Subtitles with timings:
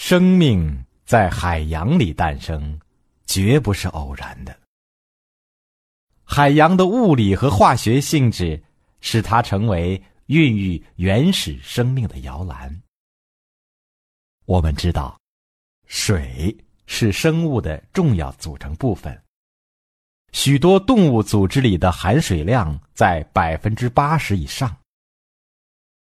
[0.00, 2.78] 生命在海洋里诞生，
[3.26, 4.56] 绝不是偶然的。
[6.22, 8.62] 海洋的物理和化学性质，
[9.00, 12.80] 使它成为孕育原始生命的摇篮。
[14.46, 15.18] 我们知道，
[15.88, 19.20] 水是生物的重要组成部分。
[20.30, 24.74] 许多动物组织里的含水量在百分之八十以上。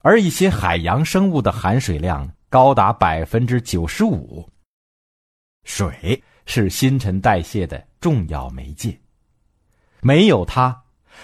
[0.00, 4.48] 而一些海洋生物的含水量高达百分之九十五。
[5.64, 8.98] 水是新陈代谢的重要媒介，
[10.00, 10.82] 没有它，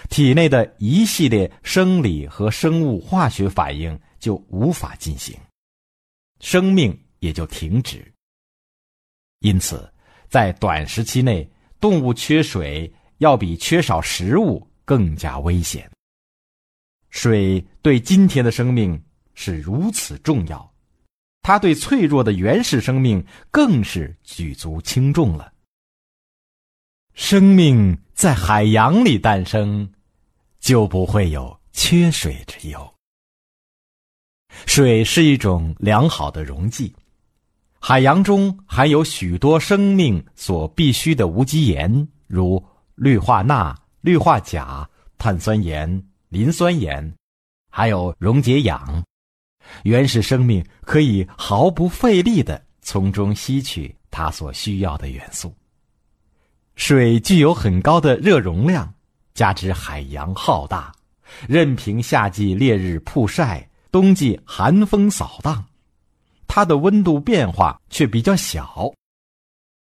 [0.09, 5.35] 体内的一系列生理和生物化学反应就无法进行，
[6.39, 8.05] 生命也就停止。
[9.39, 9.91] 因此，
[10.29, 15.89] 在短时期内，动物缺水要比缺少食物更加危险。
[17.09, 19.01] 水对今天的生命
[19.33, 20.74] 是如此重要，
[21.47, 25.53] 它对脆弱的原始生命更是举足轻重了。
[27.13, 29.87] 生命在海洋里诞生，
[30.59, 32.93] 就不会有缺水之忧。
[34.65, 36.95] 水是一种良好的溶剂，
[37.79, 42.59] 海洋中含有许多生命所必需的无机盐，如
[42.95, 46.03] 氯化钠、氯化钾、碳酸盐。
[46.29, 47.15] 磷酸盐，
[47.69, 49.05] 还有溶解氧，
[49.83, 55.53] 原始生命可以毫不费力的从中吸取它所需要的元素。
[56.75, 58.93] 水具有很高的热容量，
[59.33, 60.91] 加之海洋浩大，
[61.47, 65.63] 任凭夏季烈日曝晒，冬季寒风扫荡，
[66.47, 68.91] 它的温度变化却比较小，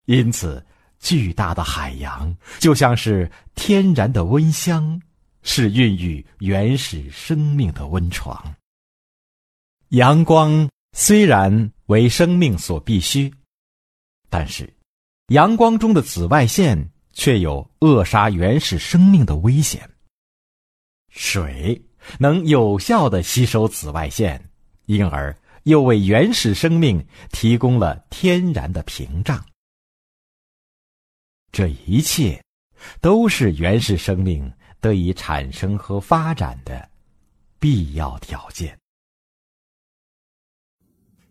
[0.07, 0.65] 因此
[0.99, 5.01] 巨大的海洋就像是天然的温箱。
[5.43, 8.37] 是孕育原始生命的温床。
[9.91, 13.33] 阳光虽然为生命所必须，
[14.29, 14.73] 但是
[15.29, 19.89] 阳光中的紫外线却有扼杀原始生命的危险。
[21.09, 21.81] 水
[22.19, 24.51] 能有效的吸收紫外线，
[24.87, 29.45] 因而又为原始生命提供了天然的屏障。
[31.51, 32.43] 这一切，
[33.01, 34.53] 都是原始生命。
[34.81, 36.89] 得以产生和发展的
[37.59, 38.79] 必要条件。